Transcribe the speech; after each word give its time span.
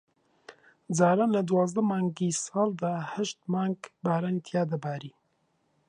جاران 0.97 1.29
لە 1.37 1.41
دوانزە 1.49 1.81
مانگی 1.91 2.29
ساڵدا 2.45 2.93
ھەشت 3.13 3.39
مانگ 3.53 3.77
بارانی 4.03 4.43
تیا 4.47 4.63
دەباری 4.71 5.11